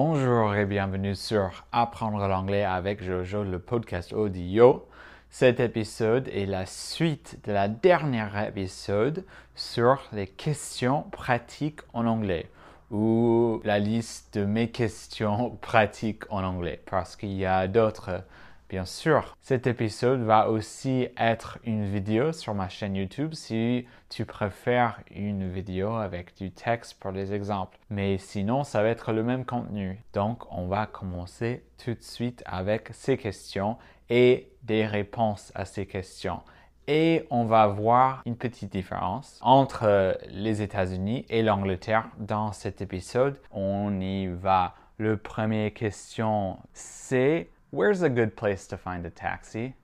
[0.00, 4.86] Bonjour et bienvenue sur Apprendre l'anglais avec Jojo, le podcast audio.
[5.28, 9.24] Cet épisode est la suite de la dernière épisode
[9.56, 12.48] sur les questions pratiques en anglais
[12.92, 18.22] ou la liste de mes questions pratiques en anglais parce qu'il y a d'autres
[18.68, 24.26] Bien sûr, cet épisode va aussi être une vidéo sur ma chaîne YouTube si tu
[24.26, 27.78] préfères une vidéo avec du texte pour les exemples.
[27.88, 30.02] Mais sinon, ça va être le même contenu.
[30.12, 33.78] Donc, on va commencer tout de suite avec ces questions
[34.10, 36.42] et des réponses à ces questions.
[36.86, 43.40] Et on va voir une petite différence entre les États-Unis et l'Angleterre dans cet épisode.
[43.50, 44.74] On y va.
[44.98, 49.74] Le premier question, c'est Where's a good place to find a taxi?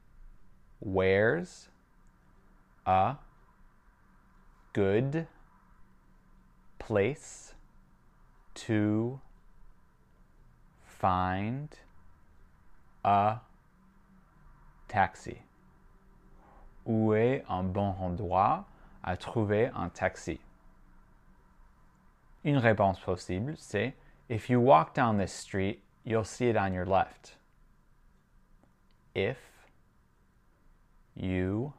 [0.80, 1.68] Where's
[2.86, 3.16] a
[4.72, 5.26] good
[6.78, 7.52] place
[8.54, 9.20] to
[10.82, 11.68] find
[13.04, 13.40] a
[14.88, 15.42] taxi?
[16.86, 18.64] Où est un bon endroit
[19.06, 20.38] à trouver un taxi?
[22.44, 23.92] Une réponse possible, c'est
[24.30, 27.36] If you walk down this street, you'll see it on your left
[29.14, 29.38] if
[31.14, 31.72] you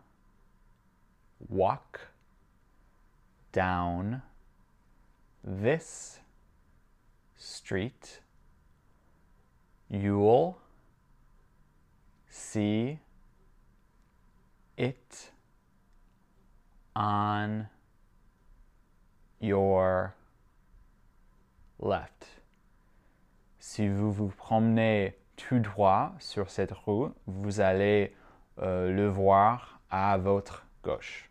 [1.49, 1.99] walk
[3.51, 4.21] down
[5.43, 6.19] this
[7.35, 8.19] street,
[9.89, 10.57] you'll
[12.29, 12.99] see
[14.77, 15.31] it
[16.95, 17.67] on
[19.39, 20.15] your
[21.79, 22.25] left.
[23.59, 28.13] Si vous vous promenez tout droit sur cette rue, vous allez
[28.61, 31.29] euh, le voir à votre gauche,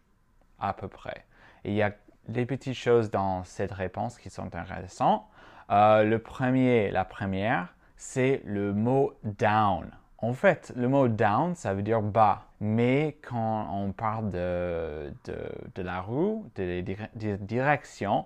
[0.59, 1.25] à peu près.
[1.65, 1.93] il y a
[2.29, 5.25] des petites choses dans cette réponse qui sont intéressantes.
[5.71, 9.91] Euh, le premier, la première, c'est le mot down.
[10.19, 12.45] En fait, le mot down, ça veut dire bas.
[12.61, 18.25] Mais quand on parle de, de, la rue, des de directions,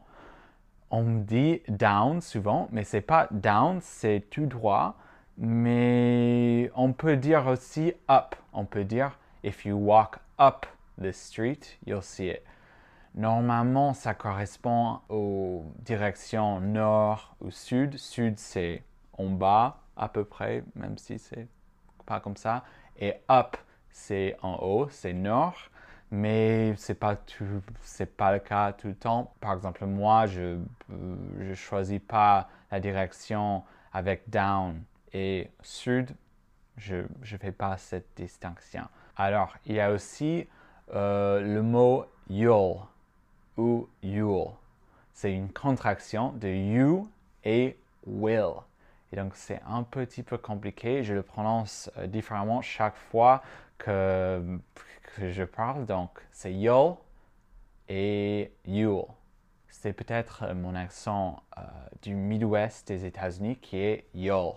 [0.91, 4.97] on dit down souvent, mais c'est pas down, c'est tout droit
[5.39, 8.35] mais on peut dire aussi up.
[8.53, 10.67] On peut dire if you walk up
[11.01, 12.43] the street, you'll see it.
[13.15, 17.97] Normalement, ça correspond aux directions nord ou sud.
[17.97, 18.83] Sud, c'est
[19.17, 21.49] en bas à peu près, même si c'est
[22.05, 22.65] pas comme ça.
[22.99, 23.57] Et up,
[23.91, 25.57] c'est en haut, c'est nord.
[26.11, 27.17] Mais c'est pas
[27.83, 29.33] c'est pas le cas tout le temps.
[29.41, 30.59] Par exemple, moi, je
[31.41, 33.63] je choisis pas la direction
[33.93, 34.83] avec down
[35.13, 36.15] et sud,
[36.77, 38.83] je ne fais pas cette distinction.
[39.17, 40.47] Alors, il y a aussi
[40.95, 42.81] euh, le mot you'll
[43.57, 44.53] ou you'll.
[45.13, 47.11] C'est une contraction de you
[47.45, 47.77] et
[48.07, 48.63] will.
[49.13, 51.03] Et donc, c'est un petit peu compliqué.
[51.03, 53.43] Je le prononce euh, différemment chaque fois
[53.79, 54.61] que,
[55.17, 55.87] que je parle.
[55.87, 56.97] Donc, c'est you'll
[57.89, 59.07] et you'll.
[59.69, 61.63] C'est peut-être mon accent euh,
[62.03, 64.55] du Midwest des États-Unis qui est you'll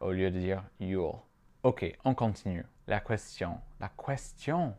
[0.00, 1.22] au lieu de dire you'll.
[1.62, 2.64] Ok, on continue.
[2.86, 3.60] La question.
[3.80, 4.74] La question.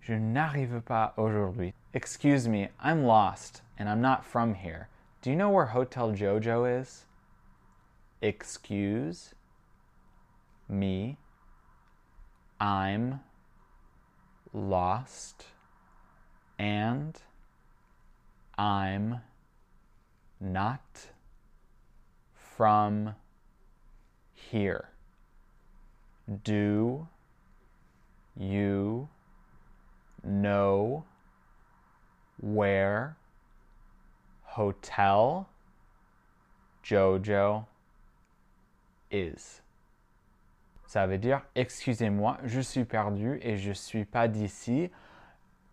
[0.00, 1.74] Je n'arrive pas aujourd'hui.
[1.92, 4.88] Excuse me, I'm lost and I'm not from here.
[5.20, 7.04] Do you know where Hotel Jojo is?
[8.22, 9.34] Excuse
[10.68, 11.18] me,
[12.60, 13.20] I'm
[14.52, 15.44] lost
[16.58, 17.20] and
[18.56, 19.20] I'm
[20.40, 21.08] not
[22.34, 23.14] from
[24.50, 24.88] here.
[26.42, 27.06] Do
[28.36, 29.08] you
[30.24, 31.04] know
[32.40, 33.16] where
[34.42, 35.48] Hotel
[36.82, 37.66] Jojo
[39.10, 39.62] is?
[40.86, 44.90] Ça veut dire, excusez-moi, je suis perdu et je suis pas d'ici.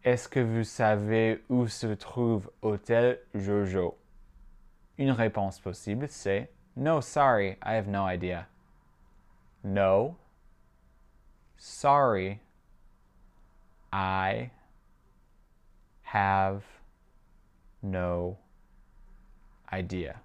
[0.03, 3.97] Est-ce que vous savez où se trouve Hôtel Jojo?
[4.97, 8.47] Une réponse possible, c'est No, sorry, I have no idea.
[9.65, 10.15] No.
[11.57, 12.39] Sorry.
[13.91, 14.51] I
[16.03, 16.63] have
[17.81, 18.37] no
[19.73, 20.21] idea.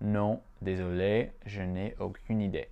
[0.00, 2.68] Non, désolé, je n'ai aucune idée.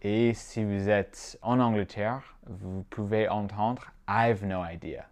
[0.00, 5.04] Et si vous êtes en Angleterre, vous pouvez entendre I've no idea.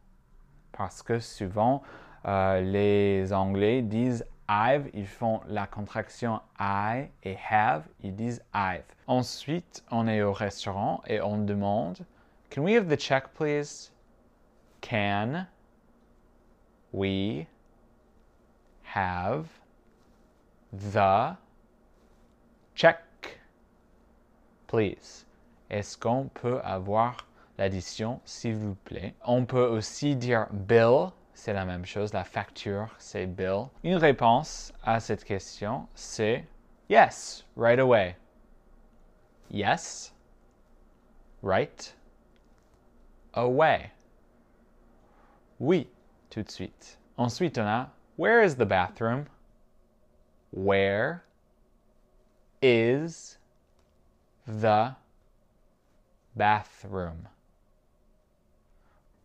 [0.73, 1.83] Parce que souvent,
[2.25, 8.85] euh, les Anglais disent I've, ils font la contraction I et have, ils disent I've.
[9.07, 12.05] Ensuite, on est au restaurant et on demande
[12.51, 13.91] Can we have the check, please?
[14.81, 15.47] Can
[16.93, 17.47] we
[18.95, 19.47] have
[20.73, 21.37] the
[22.75, 23.41] Check,
[24.67, 25.25] please?
[25.71, 27.17] Est-ce qu'on peut avoir
[27.57, 29.15] l'addition, s'il vous plaît?
[29.25, 32.13] On peut aussi dire bill, c'est la même chose.
[32.13, 33.67] La facture, c'est bill.
[33.83, 36.45] Une réponse à cette question, c'est
[36.89, 38.17] yes, right away.
[39.51, 40.15] Yes,
[41.43, 41.95] right
[43.35, 43.91] away.
[45.61, 45.89] Oui,
[46.31, 46.99] tout de suite.
[47.17, 49.27] Ensuite, on a Where is the bathroom?
[50.53, 51.25] Where
[52.63, 53.39] is
[54.47, 54.95] the
[56.37, 57.29] bathroom?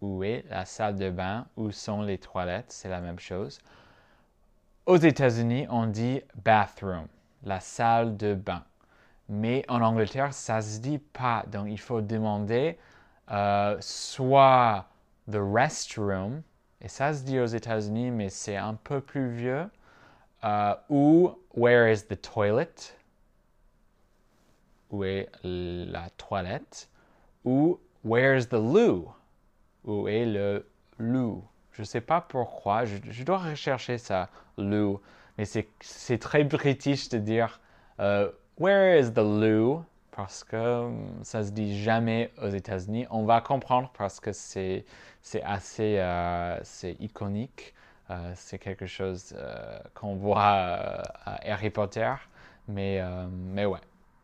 [0.01, 1.45] Où est la salle de bain?
[1.57, 2.71] Où sont les toilettes?
[2.71, 3.59] C'est la même chose.
[4.85, 7.07] Aux États-Unis, on dit bathroom,
[7.43, 8.63] la salle de bain.
[9.27, 11.43] Mais en Angleterre, ça se dit pas.
[11.51, 12.77] Donc, il faut demander
[13.29, 14.85] euh, soit
[15.29, 16.41] the restroom,
[16.81, 19.69] et ça se dit aux États-Unis, mais c'est un peu plus vieux,
[20.43, 22.73] euh, ou where is the toilet,
[24.89, 26.89] où est la toilette,
[27.45, 29.13] ou where is the loo,
[29.89, 30.65] où est le
[30.97, 31.43] loo.
[31.71, 35.01] Je ne sais pas pourquoi, je, dois rechercher ça, loo,
[35.37, 37.59] mais c'est très british de dire
[37.99, 39.83] euh, where is the loo
[40.19, 43.07] parce que hum, ça se dit jamais aux États-Unis.
[43.09, 44.83] On va comprendre parce que c'est
[45.43, 46.59] assez euh,
[46.99, 47.73] iconique.
[48.09, 52.11] Euh, c'est quelque chose euh, qu'on voit à Harry Potter.
[52.67, 53.01] Mais,
[53.31, 53.79] mais ouais.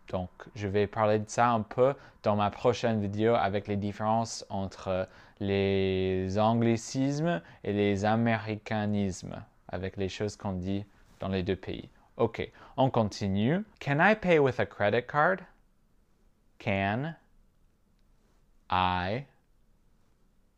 [0.10, 4.46] Donc, je vais parler de ça un peu dans ma prochaine vidéo avec les différences
[4.50, 5.08] entre
[5.40, 10.86] les anglicismes et les américanismes, avec les choses qu'on dit
[11.20, 11.90] dans les deux pays.
[12.18, 13.64] OK, on continue.
[13.80, 15.44] Can I pay with a credit card?
[16.60, 17.16] Can
[18.70, 19.26] I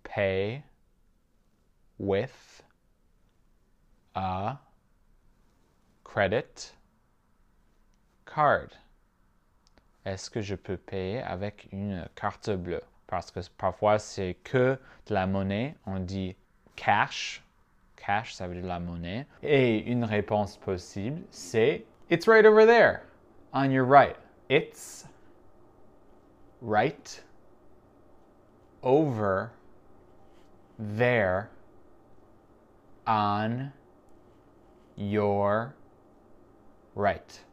[0.04, 0.64] pay
[1.98, 2.64] with
[4.16, 4.60] a
[6.04, 6.74] credit
[8.26, 8.78] card?
[10.08, 12.82] Est-ce que je peux payer avec une carte bleue?
[13.08, 16.34] Parce que parfois c'est que de la monnaie, on dit
[16.78, 17.44] cash.
[17.98, 19.28] Cash, ça veut dire la monnaie.
[19.44, 23.02] Et une réponse possible, c'est It's right over there,
[23.52, 24.16] on your right.
[24.50, 25.06] It's
[26.62, 27.26] right
[28.82, 29.52] over
[30.80, 31.50] there
[33.06, 33.74] on
[34.96, 35.76] your
[36.96, 37.44] right.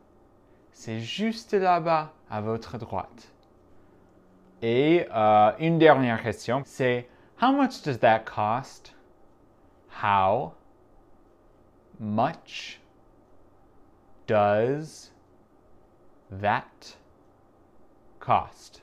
[0.74, 3.32] C'est juste là-bas à votre droite.
[4.60, 7.08] Et euh, une dernière question, c'est
[7.40, 8.94] How much does that cost?
[10.02, 10.54] How
[11.98, 12.80] much
[14.26, 15.12] does
[16.30, 16.98] that
[18.18, 18.82] cost?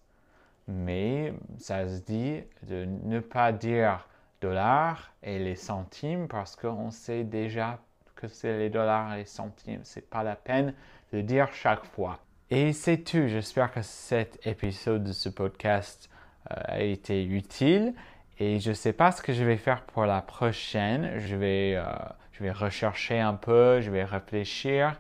[0.69, 4.07] Mais ça se dit de ne pas dire
[4.41, 7.81] dollars et les centimes parce qu'on sait déjà
[8.21, 9.81] que c'est les dollars et les centimes.
[9.85, 10.75] C'est pas la peine
[11.13, 12.19] de dire chaque fois.
[12.51, 13.27] Et c'est tout.
[13.29, 16.11] J'espère que cet épisode de ce podcast
[16.51, 17.95] euh, a été utile.
[18.39, 21.19] Et je ne sais pas ce que je vais faire pour la prochaine.
[21.19, 21.85] Je vais, euh,
[22.33, 24.97] je vais rechercher un peu, je vais réfléchir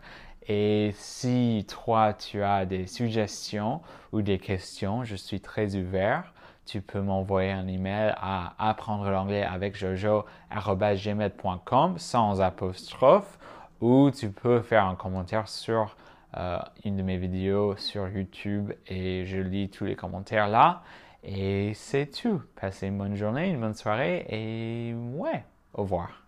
[0.52, 6.32] et si toi, tu as des suggestions ou des questions, je suis très ouvert.
[6.70, 13.40] Tu peux m'envoyer un email à apprendre l'anglais avec jojo.gmail.com sans apostrophe
[13.80, 15.96] ou tu peux faire un commentaire sur
[16.36, 20.84] euh, une de mes vidéos sur YouTube et je lis tous les commentaires là.
[21.24, 22.40] Et c'est tout.
[22.54, 26.22] Passez une bonne journée, une bonne soirée et ouais, au revoir.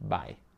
[0.00, 0.49] Bye.